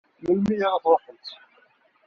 [0.21, 1.27] Melmi ara tṛuḥemt?